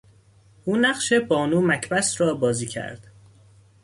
او 0.65 0.75
نقش 0.77 1.13
بانو 1.13 1.61
مکبث 1.61 2.21
را 2.21 2.33
بازی 2.33 2.65
کرد. 2.67 3.07